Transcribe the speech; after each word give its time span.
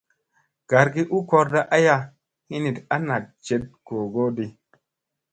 Gargi 0.71 1.03
u 1.15 1.17
korda 1.31 1.61
aya 1.77 1.93
hiniɗ 2.49 2.77
a 2.93 2.95
naɗ 3.07 3.23
jeɗ 3.45 3.61
googodi. 3.85 4.45